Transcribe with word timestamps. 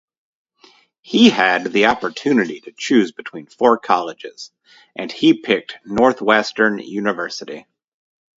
He 1.03 1.29
had 1.29 1.65
the 1.65 1.85
opportunity 1.85 2.59
to 2.61 2.71
choose 2.75 3.11
between 3.11 3.45
four 3.45 3.77
colleges 3.77 4.51
and 4.95 5.11
he 5.11 5.35
picked 5.35 5.77
Northwestern 5.85 6.79
University. 6.79 7.67